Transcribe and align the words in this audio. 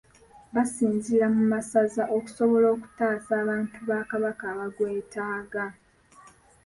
Basinziira 0.53 1.25
mu 1.35 1.43
masaza 1.53 2.03
okusobola 2.17 2.67
okutaasa 2.75 3.31
abantu 3.43 3.77
ba 3.89 3.99
Kabaka 4.09 4.43
abagwetaaga. 4.53 5.65